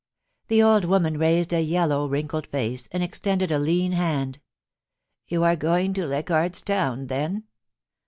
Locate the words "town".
6.63-7.05